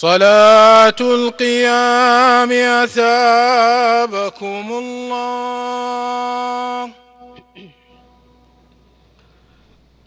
[0.00, 2.52] صلاة القيام
[2.84, 5.98] أثابكم الله.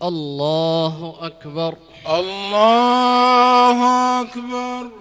[0.04, 1.76] الله أكبر.
[2.08, 3.80] الله
[4.22, 5.01] أكبر.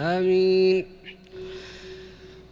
[0.00, 0.86] آمين.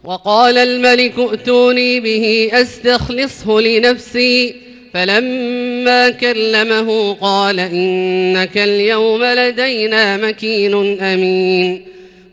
[0.03, 4.55] وقال الملك ائتوني به أستخلصه لنفسي.
[4.93, 11.85] فلما كلمه قال إنك اليوم لدينا مكين أمين.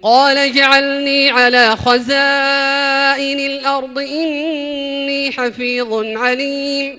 [0.03, 6.98] قال اجعلني على خزائن الأرض إني حفيظ عليم.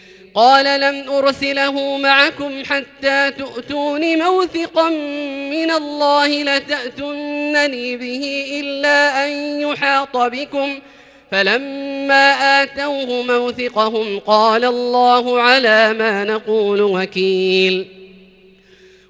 [0.35, 4.89] قال لم أرسله معكم حتى تؤتون موثقا
[5.49, 9.29] من الله لتأتنني به إلا أن
[9.61, 10.79] يحاط بكم.
[11.31, 17.87] فلما آتوه موثقهم قال الله على ما نقول وكيل.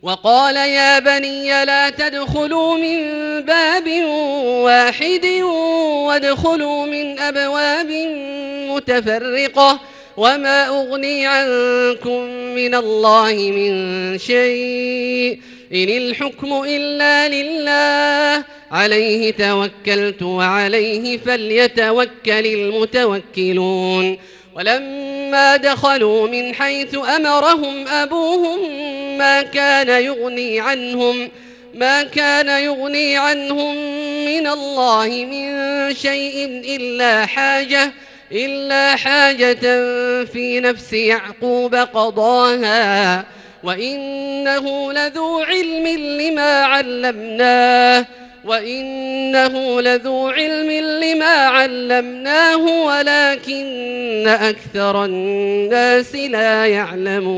[0.03, 3.01] وقال يا بني لا تدخلوا من
[3.41, 4.03] باب
[4.63, 5.25] واحد
[6.05, 7.91] وادخلوا من أبواب
[8.69, 9.79] متفرقة.
[10.21, 12.21] وما أغني عنكم
[12.55, 15.39] من الله من شيء
[15.73, 24.17] إن الحكم إلا لله عليه توكلت وعليه فليتوكل المتوكلون
[24.55, 28.59] ولما دخلوا من حيث أمرهم أبوهم
[29.17, 31.29] ما كان يغني عنهم
[31.73, 33.75] ما كان يغني عنهم
[34.25, 37.93] من الله من شيء إلا حاجة
[38.31, 39.59] إلا حاجة
[40.25, 43.25] في نفس يعقوب قضاها
[43.63, 45.87] وإنه لذو علم
[46.21, 48.05] لما علمناه
[48.45, 50.71] وإنه لذو علم
[51.03, 57.31] لما علمناه ولكن أكثر الناس لا يعلمون.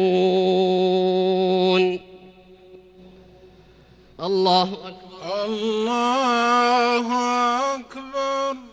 [4.20, 5.46] الله أكبر.
[5.46, 7.08] الله
[7.76, 8.73] أكبر.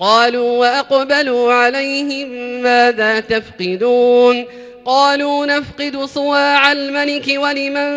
[0.00, 2.28] قالوا وأقبلوا عليهم
[2.62, 4.44] ماذا تفقدون
[4.86, 7.90] قالوا نفقد صواع الملك ولمن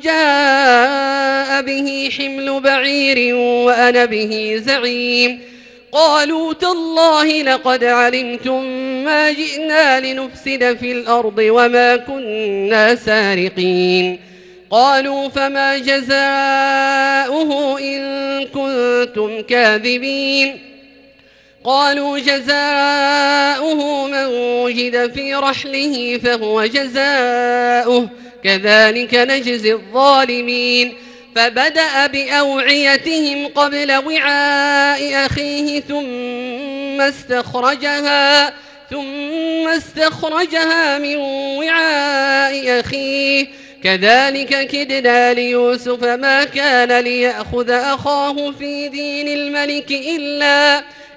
[0.00, 5.40] جاء به حمل بعير وأنا به زعيم
[5.92, 8.64] قالوا تالله لقد علمتم
[9.04, 14.20] ما جئنا لنفسد في الأرض وما كنا سارقين
[14.70, 18.02] قالوا فما جزاؤه إن
[18.46, 20.71] كنتم كاذبين
[21.64, 24.24] قالوا جزاؤه من
[24.62, 28.08] وجد في رحله فهو جزاؤه.
[28.44, 30.94] كذلك نجزي الظالمين.
[31.36, 38.54] فبدأ بأوعيتهم قبل وعاء أخيه ثم استخرجها
[38.90, 43.46] ثم استخرجها من وعاء أخيه.
[43.84, 50.82] كذلك كدنا ليوسف ما كان ليأخذ أخاه في دين الملك إلا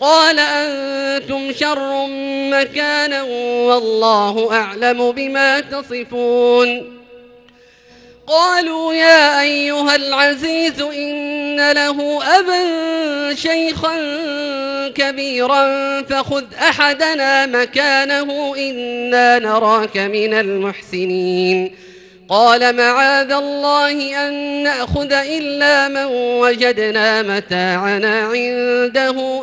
[0.00, 2.06] قال أنتم شر
[2.50, 3.22] مكانا
[3.68, 7.00] والله أعلم بما تصفون.
[8.26, 12.60] قالوا يا أيها العزيز إن له أبا
[13.34, 13.96] شيخا
[14.94, 21.74] كبيرا فخذ أحدنا مكانه إنا نراك من المحسنين.
[22.28, 29.42] قال معاذ الله أن نأخذ إلا من وجدنا متاعنا عنده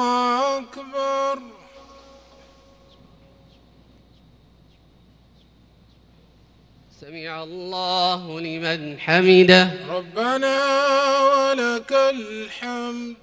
[0.58, 1.40] أكبر.
[7.02, 9.72] سمع الله لمن حمده.
[9.90, 10.58] ربنا
[11.24, 13.23] ولك الحمد.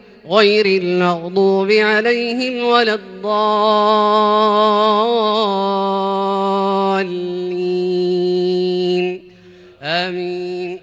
[0.29, 3.71] غير المغضوب عليهم ولا الضالين.
[9.83, 10.79] آمين.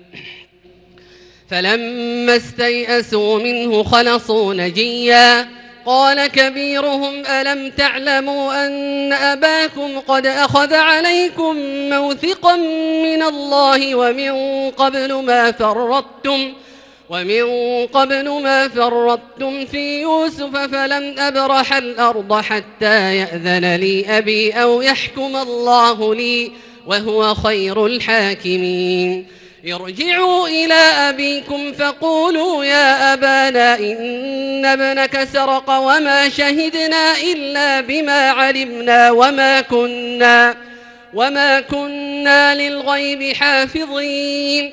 [1.51, 5.59] فلما استيئسوا منه خلصوا نجيا.
[5.87, 11.57] قال كبيرهم ألم تعلموا أن أباكم قد أخذ عليكم
[11.91, 12.57] موثقا
[13.03, 14.33] من الله ومن
[14.71, 16.53] قبل ما فرطتم؟
[17.11, 25.37] ومن قبل ما فرطتم في يوسف فلن أبرح الأرض حتى يأذن لي أبي أو يحكم
[25.37, 26.53] الله لي
[26.87, 29.27] وهو خير الحاكمين.
[29.67, 30.75] ارجعوا إلى
[31.09, 40.57] أبيكم فقولوا يا أبانا إن ابنك سرق وما شهدنا إلا بما علمنا وما كنا
[41.15, 44.73] وما كنا للغيب حافظين.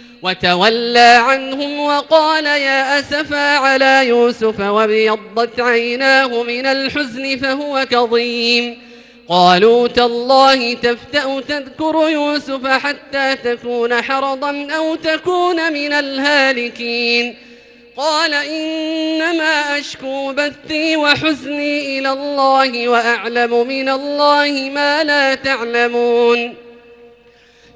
[0.23, 8.81] وتولى عنهم وقال يا أسفا على يوسف وابيضت عيناه من الحزن فهو كظيم.
[9.29, 17.35] قالوا تالله تفتأ تذكر يوسف حتى تكون حرضا أو تكون من الهالكين.
[17.97, 26.55] قال إنما أشكو بثي وحزني إلى الله وأعلم من الله ما لا تعلمون.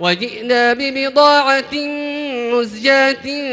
[0.00, 1.74] وجئنا ببضاعة
[2.52, 3.52] مزجاة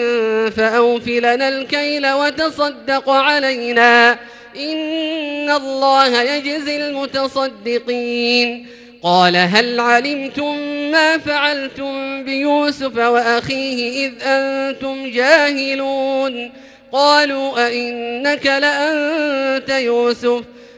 [0.50, 4.20] فأوف لنا الكيل وتصدق علينا.
[4.56, 8.68] إن الله يجزي المتصدقين.
[9.04, 10.58] قال هل علمتم
[10.92, 16.52] ما فعلتم بيوسف وأخيه إذ أنتم جاهلون؟
[16.92, 20.42] قالوا أئنك لأنت يوسف.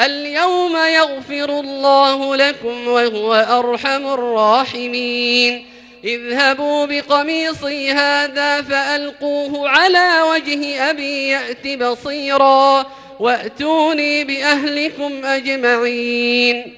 [0.00, 5.66] اليوم يغفر الله لكم وهو أرحم الراحمين.
[6.04, 12.86] اذهبوا بقميصي هذا فألقوه على وجه أبي يأت بصيرا
[13.20, 16.74] وأتوني بأهلكم أجمعين.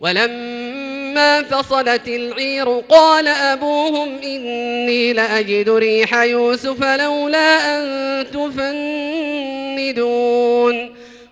[0.00, 8.26] ولما فصلت العير قال أبوهم إني لأجد ريح يوسف لولا أن
[9.90, 10.90] تفندون.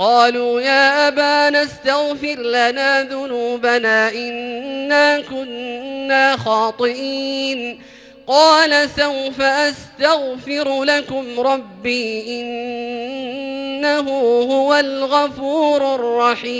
[0.00, 7.82] قالوا يا أبانا استغفر لنا ذنوبنا إنا كنا خاطئين.
[8.26, 14.10] قال سوف أستغفر لكم ربي إنه
[14.52, 16.50] هو الغفور الرحيم.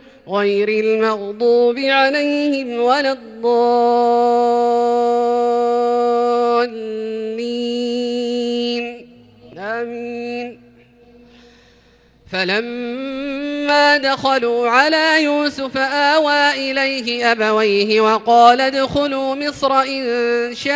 [0.29, 3.71] غير المغضوب عليهم ولا الضالين.
[9.57, 10.61] آمين.
[12.31, 20.73] فلما دخلوا على يوسف آوى إليه أبويه وقال ادخلوا مصر إن شاء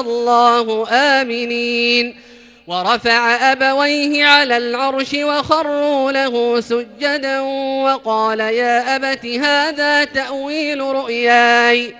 [0.00, 2.27] الله آمنين.
[2.68, 7.40] ورفع أبويه على العرش وخروا له سجدا
[7.84, 11.94] وقال يا أبت هذا تأويل رؤياي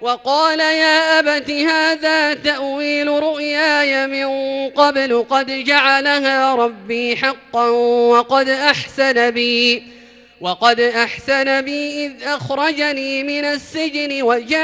[0.00, 4.28] وقال يا أبت هذا تأويل رؤياي من
[4.70, 7.68] قبل قد جعلها ربي حقا
[8.08, 9.82] وقد أحسن بي
[10.40, 14.56] وقد أحسن بي إذ أخرجني من السجن وجاء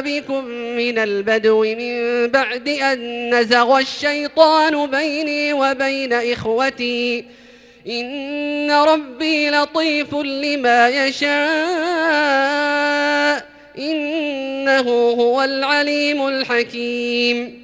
[0.00, 7.24] بكم من البدو من بعد أن نزغ الشيطان بيني وبين إخوتي.
[7.88, 11.34] إن ربي لطيف لما يشاء.
[13.78, 17.63] إنه هو العليم الحكيم.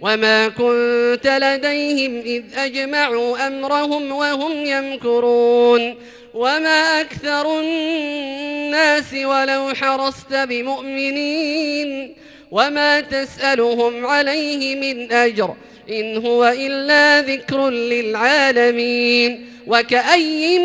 [0.00, 5.94] وما كنت لديهم إذ أجمعوا أمرهم وهم يمكرون
[6.34, 12.14] وما أكثر الناس ولو حرصت بمؤمنين
[12.50, 15.54] وما تسألهم عليه من أجر
[15.90, 20.58] إن هو إلا ذكر للعالمين وكأي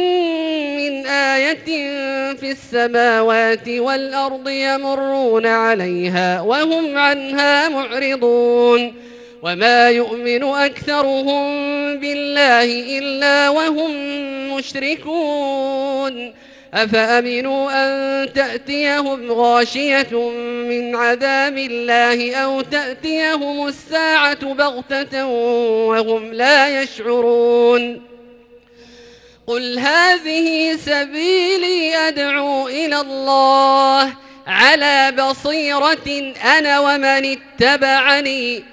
[0.77, 1.65] من آية
[2.35, 8.93] في السماوات والأرض يمرون عليها وهم عنها معرضون
[9.43, 11.45] وما يؤمن أكثرهم
[11.99, 13.91] بالله إلا وهم
[14.55, 16.33] مشركون
[16.73, 20.29] أفأمنوا أن تأتيهم غاشية
[20.69, 25.25] من عذاب الله أو تأتيهم الساعة بغتة
[25.87, 28.01] وهم لا يشعرون
[29.47, 34.13] قل هذه سبيلي أدعو إلى الله
[34.47, 38.72] على بصيرة أنا ومن اتبعني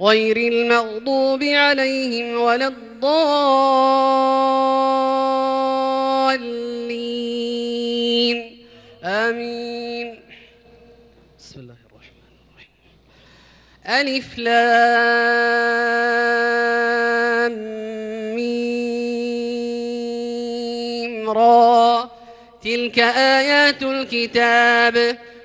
[0.00, 2.96] غير المغضوب عليهم ولا الضالين.
[9.04, 10.20] آمين.
[11.38, 12.80] بسم الله الرحمن الرحيم.
[13.86, 14.56] ألف لام
[18.36, 19.54] ميم
[21.30, 22.10] را.
[22.62, 25.18] تلك آيات الكتاب.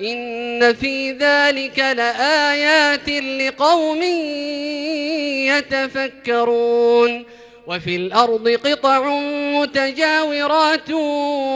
[0.00, 4.02] إن في ذلك لآيات لقوم
[5.48, 7.24] يتفكرون
[7.66, 9.08] وفي الأرض قطع
[9.52, 10.90] متجاورات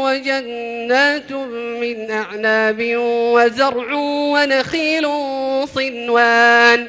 [0.04, 2.94] وجنات من أعناب
[3.34, 3.92] وزرع
[4.32, 5.08] ونخيل
[5.74, 6.88] صنوان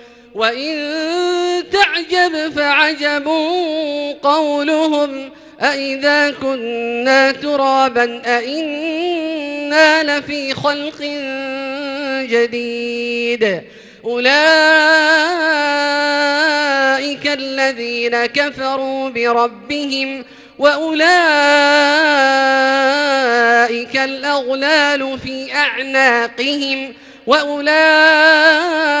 [0.35, 0.93] وإن
[1.71, 3.27] تعجب فعجب
[4.23, 5.29] قولهم
[5.61, 11.01] أإذا كنا ترابا أإنا لفي خلق
[12.29, 13.61] جديد
[14.05, 14.31] أولئك
[17.27, 20.25] الذين كفروا بربهم
[20.59, 21.01] وأولئك
[23.95, 26.93] الأغلال في أعناقهم
[27.27, 29.00] وأولئك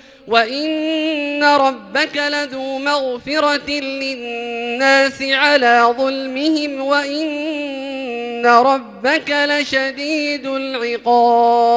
[0.27, 11.71] وإن ربك لذو مغفرة للناس على ظلمهم وإن ربك لشديد العقاب.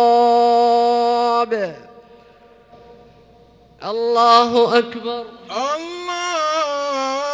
[3.85, 7.34] الله أكبر الله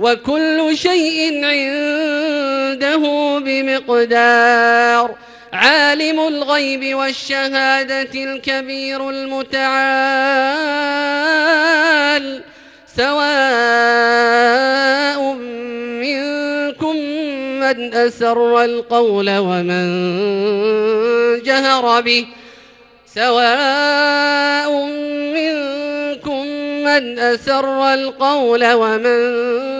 [0.00, 3.02] وكل شيء عنده
[3.38, 5.14] بمقدار.
[5.52, 9.60] عالم الغيب والشهادة الكبير المتعال.
[12.96, 13.20] سواء
[16.02, 16.96] منكم
[17.60, 19.82] من أسر القول ومن
[21.42, 22.26] جهر به.
[23.14, 24.84] سواء
[25.34, 26.46] منكم
[26.84, 29.79] من أسر القول ومن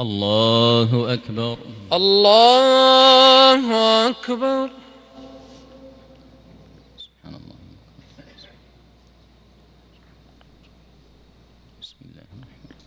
[0.00, 1.58] الله أكبر.
[1.92, 3.74] الله
[4.08, 4.70] أكبر.
[6.98, 7.56] سبحان الله.
[11.82, 12.86] بسم الله الرحمن الرحيم.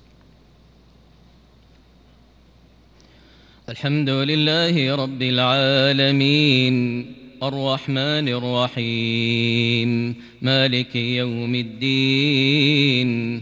[3.70, 7.06] الحمد لله رب العالمين.
[7.44, 10.16] الرحمن الرحيم.
[10.42, 13.42] مالك يوم الدين.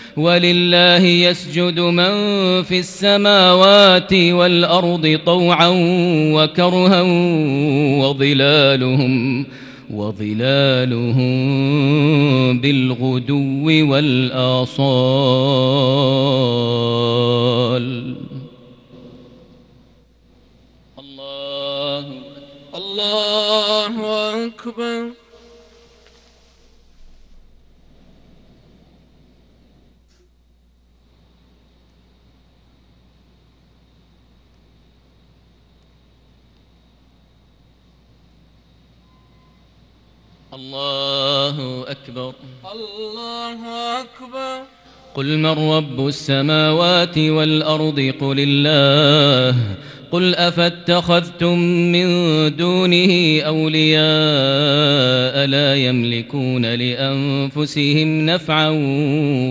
[0.17, 2.13] ولله يسجد من
[2.63, 5.71] في السماوات والأرض طوعا
[6.35, 7.01] وكرها
[8.01, 9.45] وظلالهم
[9.93, 11.31] وظلالهم
[12.59, 14.81] بالغدو والآصال.
[20.99, 22.05] الله
[22.75, 23.95] الله
[24.45, 25.20] أكبر.
[40.71, 42.33] الله أكبر.
[42.73, 43.59] الله
[43.99, 44.61] أكبر.
[45.15, 49.57] قل من رب السماوات والأرض؟ قل الله.
[50.11, 51.59] قل أفاتخذتم
[51.91, 52.07] من
[52.55, 58.69] دونه أولياء لا يملكون لأنفسهم نفعا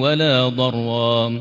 [0.00, 1.40] ولا ضرا.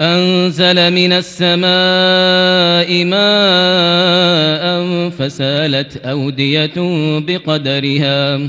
[0.00, 4.66] أنزل من السماء ماء
[5.10, 6.72] فسالت أودية
[7.18, 8.48] بقدرها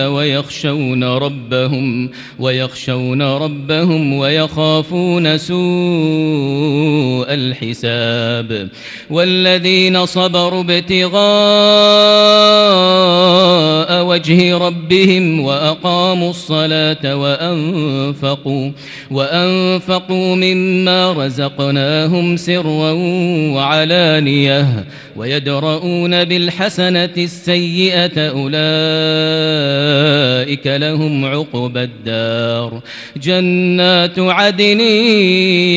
[0.00, 5.58] ويخشون ربهم ويخشون ربهم ويخافون سوء
[7.34, 8.68] الحساب.
[9.10, 11.18] والذين صبروا ابتغاء
[14.04, 18.70] وجه ربهم وأقاموا الصلاة وأنفقوا
[19.10, 22.92] وأنفقوا مما رزقناهم سرا
[23.54, 24.84] وعلانية
[25.16, 29.87] ويدرؤون بالحسنة السيئة أولئك
[30.66, 32.80] لهم عقبى الدار.
[33.16, 34.80] جنات عدن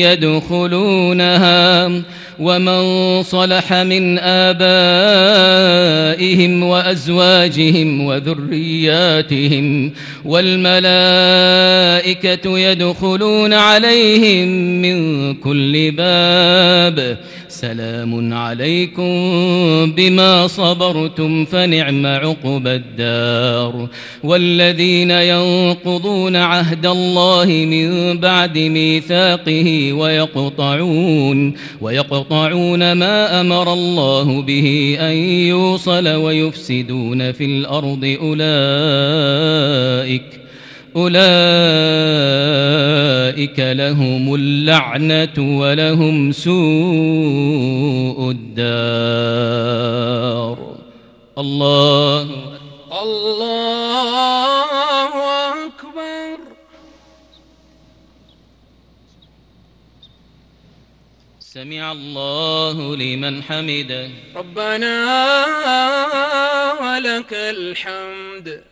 [0.04, 1.90] يدخلونها
[2.38, 5.42] ومن صلح من آبائهم
[6.62, 9.92] وأزواجهم وذرياتهم
[10.24, 10.88] والملائكة
[12.58, 14.48] يدخلون عليهم
[14.82, 17.18] من كل باب.
[17.52, 19.12] سلام عليكم
[19.92, 23.88] بما صبرتم فنعم عقبى الدار.
[24.24, 35.14] والذين ينقضون عهد الله من بعد ميثاقه ويقطعون ويقطعون ما أمر الله به أن
[35.46, 39.42] يوصل ويفسدون في الأرض أولئك
[40.96, 41.22] أولئك
[43.58, 49.62] لهم اللعنة ولهم سوء الدار.
[51.38, 52.22] الله
[53.02, 53.24] الله
[55.66, 56.38] أكبر.
[61.40, 64.10] سمع الله لمن حمده.
[64.36, 65.06] ربنا
[66.80, 68.71] ولك الحمد.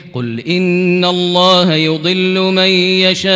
[0.13, 2.69] قل إن الله يضل من
[3.07, 3.31] يشاء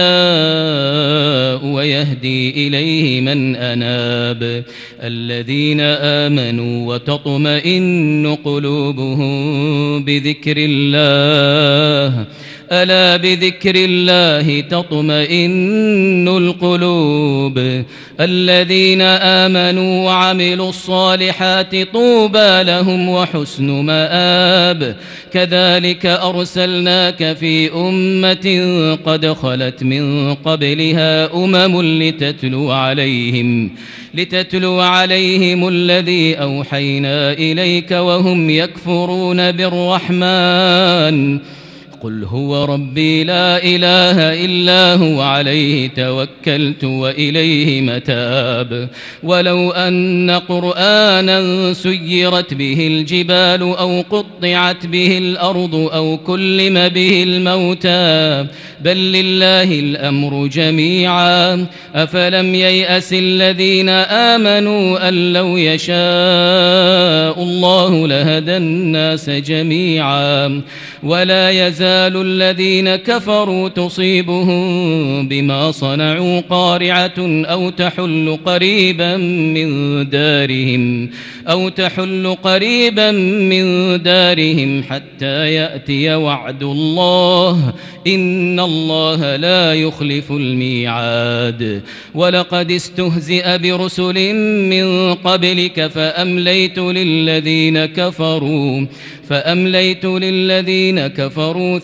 [1.65, 4.63] ويهدي إليه من أناب
[5.03, 12.25] الذين آمنوا وتطمئن قلوبهم بذكر الله
[12.71, 17.83] ألا بذكر الله تطمئن القلوب؟
[18.19, 24.95] الذين آمنوا وعملوا الصالحات طوبى لهم وحسن مآب.
[25.33, 33.71] كذلك أرسلناك في أمة قد خلت من قبلها أمم لتتلو عليهم
[34.13, 41.39] لتتلو عليهم الذي أوحينا إليك وهم يكفرون بالرحمن.
[42.05, 48.89] قل هو ربي لا إله إلا هو عليه توكلت وإليه متاب.
[49.23, 58.45] ولو أن قرآنا سيرت به الجبال أو قطعت به الأرض أو كلم به الموتى.
[58.81, 61.65] بل لله الأمر جميعا.
[61.95, 70.61] أفلم ييأس الذين آمنوا أن لو يشاء الله لهدى الناس جميعا.
[71.03, 77.13] ولا يزال الذين كفروا تصيبهم بما صنعوا قارعة
[77.45, 79.69] أو تحل قريبا من
[80.09, 81.09] دارهم
[81.47, 83.11] أو تحل قريبا
[83.51, 83.63] من
[84.03, 87.73] دارهم حتى يأتي وعد الله
[88.07, 91.81] إن الله لا يخلف الميعاد.
[92.13, 94.33] ولقد استهزئ برسل
[94.69, 98.85] من قبلك فأمليت للذين كفروا
[99.29, 101.79] فأمليت للذين كفروا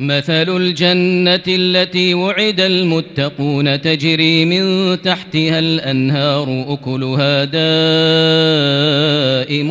[0.00, 7.44] مثل الجنة التي وعد المتقون تجري من تحتها الأنهار أكلها
[9.44, 9.70] دائم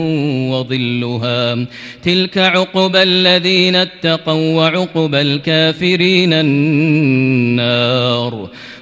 [0.49, 1.67] وظلها.
[2.03, 7.67] تلك عقبى الذين اتقوا وعقبى الكافرين النار.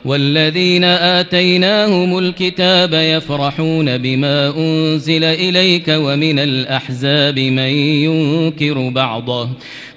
[0.06, 9.50] والذين آتيناهم الكتاب يفرحون بما أنزل إليك ومن الأحزاب من ينكر بعضه.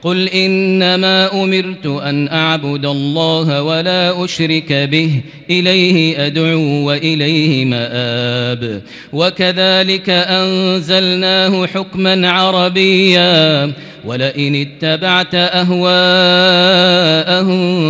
[0.02, 5.20] قل إنما أمرت أن أعبد الله ولا أشرك به
[5.50, 8.82] إليه أدعو وإليه مآب.
[9.12, 13.72] وكذلك أنزلناه حكما عربيا.
[14.04, 15.88] ولئن اتبعت أهواءهم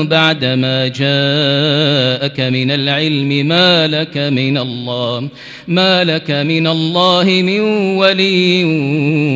[0.09, 5.29] بعدما جاءك من العلم ما لك من الله
[5.69, 7.61] ما لك من الله من
[7.97, 8.65] ولي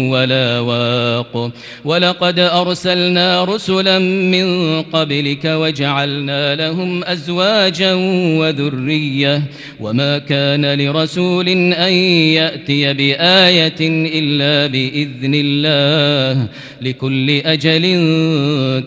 [0.09, 1.51] ولا واق.
[1.85, 7.95] ولقد أرسلنا رسلا من قبلك وجعلنا لهم أزواجا
[8.39, 9.43] وذرية.
[9.81, 16.49] وما كان لرسول أن يأتي بآية إلا بإذن الله
[16.83, 17.85] لكل أجل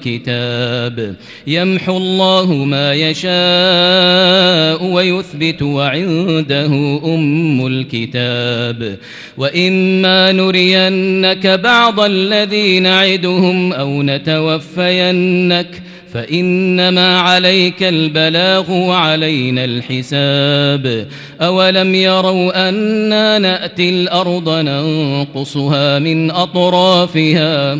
[0.04, 1.16] كتاب.
[1.48, 8.98] يمحو الله ما يشاء ويثبت وعنده أم الكتاب.
[9.38, 15.85] وإما نرينك بعض الذي نعدهم أو نتوفينك
[16.16, 21.07] فإنما عليك البلاغ وعلينا الحساب.
[21.41, 27.80] أولم يروا أنا نأتي الأرض ننقصها من أطرافها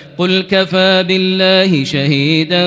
[0.21, 2.65] قل كفى بالله شهيدا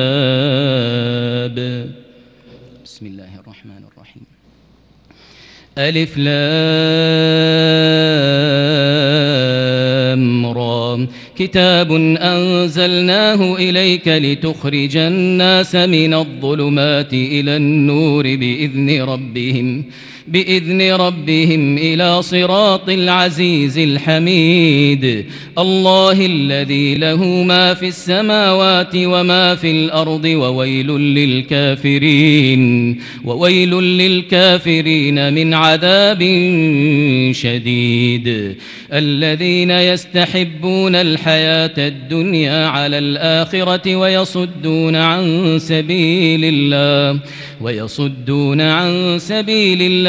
[2.86, 4.24] بسم الله الرحمن الرحيم.
[5.78, 6.38] ألف لام
[10.46, 11.92] را كتاب
[12.34, 19.84] أنزلناه إليك لتخرج الناس من الظلمات إلى النور بإذن ربهم.
[20.28, 25.26] بإذن ربهم إلى صراط العزيز الحميد.
[25.58, 32.64] الله الذي له ما في السماوات وما في الأرض وويل للكافرين
[33.26, 36.22] وويل للكافرين من عذاب
[37.32, 38.56] شديد.
[38.94, 47.20] الذين يستحبون الحياة الدنيا على الآخرة ويصدون عن سبيل الله
[47.62, 49.82] ويصدون عن سبيل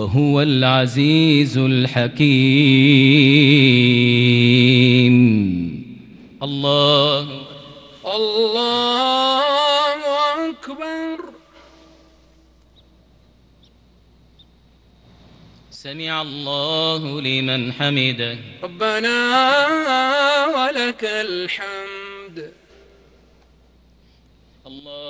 [0.00, 2.20] وهو العزيز الحكيم.
[6.42, 7.46] الله
[8.06, 10.00] الله
[10.50, 11.18] أكبر.
[15.70, 18.38] سمع الله لمن حمده.
[18.62, 19.16] ربنا
[20.46, 22.52] ولك الحمد.
[24.66, 25.09] الله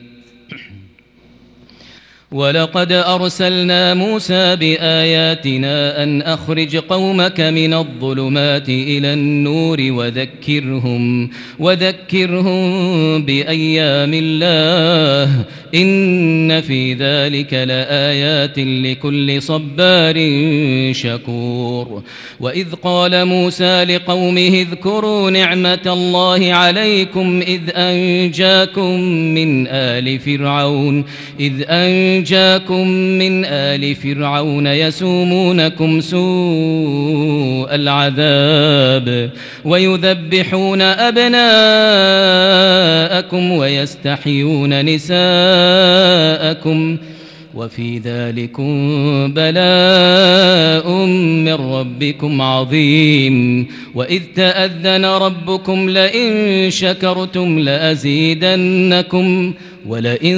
[2.31, 11.29] ولقد أرسلنا موسى بآياتنا أن أخرج قومك من الظلمات إلى النور وذكرهم
[11.59, 12.61] وذكرهم
[13.25, 15.45] بأيام الله.
[15.75, 20.15] إن في ذلك لآيات لكل صبار
[20.93, 22.03] شكور.
[22.39, 28.99] وإذ قال موسى لقومه اذكروا نعمة الله عليكم إذ أنجاكم
[29.33, 31.05] من آل فرعون
[31.39, 32.20] إذ أنجاكم
[33.19, 39.29] من آل فرعون يسومونكم سوء العذاب
[39.65, 41.41] ويذبحون أبناءكم
[43.51, 45.17] ويستحيون نساءكم
[47.55, 48.73] وفي ذلكم
[49.33, 50.91] بلاء
[51.45, 53.67] من ربكم عظيم.
[53.95, 59.53] وإذ تأذن ربكم لئن شكرتم لأزيدنكم
[59.87, 60.37] ولئن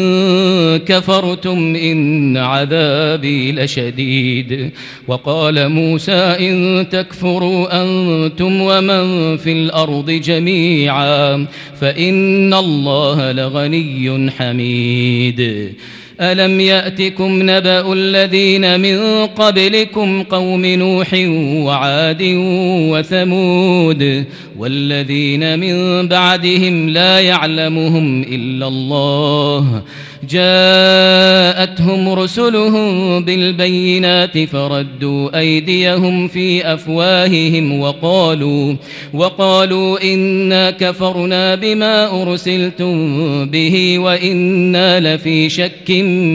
[0.86, 4.72] كفرتم إن عذابي لشديد.
[5.08, 11.46] وقال موسى إن تكفروا أنتم ومن في الأرض جميعا
[11.82, 15.74] فإن الله لغني حميد.
[16.32, 21.14] ألم يأتكم نبأ الذين من قبلكم قوم نوح
[21.66, 22.24] وعاد
[22.92, 24.26] وثمود
[24.58, 29.84] والذين من بعدهم لا يعلمهم إلا الله
[30.30, 38.76] جاءتهم رسلهم بالبينات فردوا أيديهم في أفواههم وقالوا
[39.14, 42.96] وقالوا إنا كفرنا بما أرسلتم
[43.46, 45.90] به وإنا لفي شك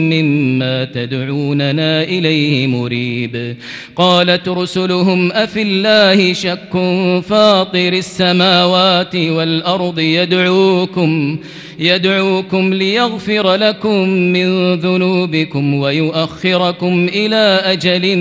[0.09, 3.55] مما تدعوننا إليه مريب.
[3.95, 6.73] قالت رسلهم أفي الله شك
[7.29, 11.39] فاطر السماوات والأرض يدعوكم
[11.79, 18.17] يدعوكم ليغفر لكم من ذنوبكم ويؤخركم إلى أجل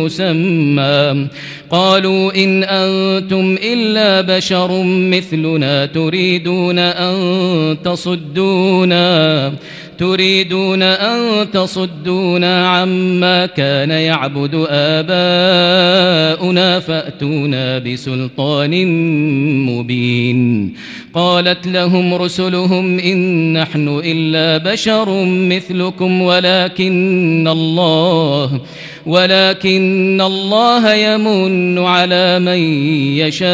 [0.00, 1.28] مسمى.
[1.72, 9.52] قالوا إن أنتم إلا بشر مثلنا تريدون أن تصدونا
[9.98, 18.86] تريدون أن تصدونا عما كان يعبد آباؤنا فأتونا بسلطان
[19.66, 20.74] مبين.
[21.14, 28.60] قالت لهم رسلهم إن نحن إلا بشر مثلكم ولكن الله
[29.06, 30.94] ولكن الله
[31.62, 32.58] يمن على من
[33.18, 33.46] يشاء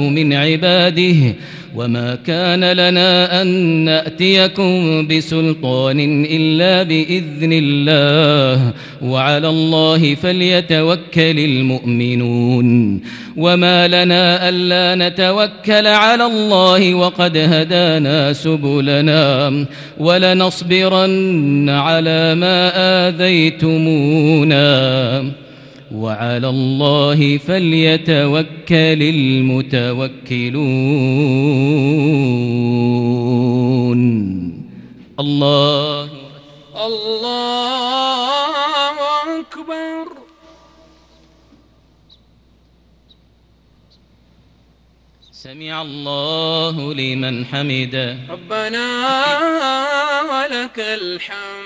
[0.00, 1.34] من عباده
[1.76, 3.46] وما كان لنا أن
[3.84, 13.00] نأتيكم بسلطان إلا بإذن الله وعلى الله فليتوكل المؤمنون
[13.36, 19.66] وما لنا ألا نتوكل على الله وقد هدانا سبلنا
[19.98, 22.72] ولنصبرن على ما
[23.08, 24.66] آذيتمونا
[25.96, 30.66] وعلى الله فليتوكل المتوكلون.
[35.20, 36.08] الله
[36.86, 38.94] الله
[39.40, 40.06] أكبر.
[45.32, 48.16] سمع الله لمن حمده.
[48.30, 48.86] ربنا
[50.30, 51.65] ولك الحمد.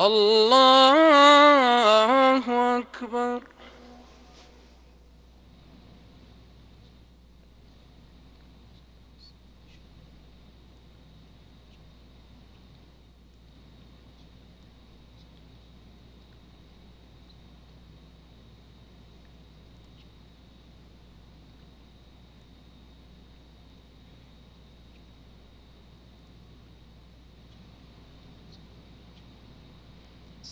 [0.00, 0.96] الله
[2.78, 3.42] أكبر.